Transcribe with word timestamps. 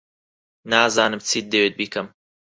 نازانم 0.71 1.21
چیت 1.27 1.45
دەوێت 1.53 1.73
بیکەم. 1.79 2.07